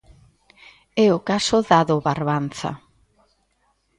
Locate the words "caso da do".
1.29-1.97